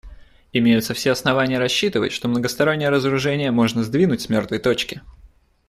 [0.51, 5.01] Имеются все основания рассчитывать, что многостороннее разоружение можно сдвинуть с мертвой точки.